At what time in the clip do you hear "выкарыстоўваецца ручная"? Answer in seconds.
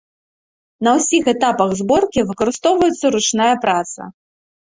2.29-3.53